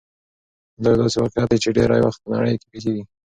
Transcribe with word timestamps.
دا 0.81 0.87
يو 0.91 0.99
داسې 1.01 1.17
واقعيت 1.19 1.47
دی 1.51 1.57
چې 1.63 1.69
ډېری 1.77 1.99
وخت 2.05 2.19
په 2.23 2.27
نړۍ 2.35 2.53
کې 2.59 2.67
پېښېږي. 2.71 3.03